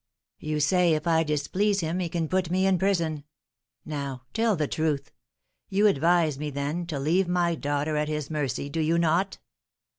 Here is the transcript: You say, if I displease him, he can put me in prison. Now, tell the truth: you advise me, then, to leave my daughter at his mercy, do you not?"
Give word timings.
You 0.39 0.59
say, 0.59 0.95
if 0.95 1.05
I 1.05 1.21
displease 1.21 1.81
him, 1.81 1.99
he 1.99 2.09
can 2.09 2.27
put 2.27 2.49
me 2.49 2.65
in 2.65 2.79
prison. 2.79 3.23
Now, 3.85 4.23
tell 4.33 4.55
the 4.55 4.67
truth: 4.67 5.11
you 5.69 5.85
advise 5.85 6.39
me, 6.39 6.49
then, 6.49 6.87
to 6.87 6.97
leave 6.97 7.27
my 7.27 7.53
daughter 7.53 7.95
at 7.97 8.07
his 8.07 8.31
mercy, 8.31 8.67
do 8.67 8.79
you 8.79 8.97
not?" 8.97 9.37